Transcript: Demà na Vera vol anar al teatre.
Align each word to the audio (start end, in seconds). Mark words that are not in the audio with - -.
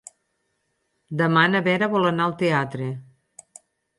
Demà 1.19 1.43
na 1.51 1.61
Vera 1.69 1.91
vol 1.93 2.09
anar 2.11 2.27
al 2.29 2.35
teatre. 2.41 2.87